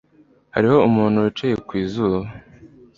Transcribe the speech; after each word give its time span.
Hariho 0.55 0.77
umuntu 0.89 1.17
wicaye 1.25 1.55
ku 1.67 1.73
zuba. 1.91 2.19